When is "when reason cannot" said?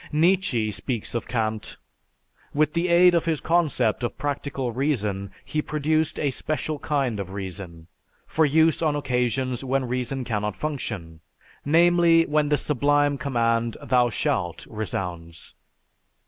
9.63-10.55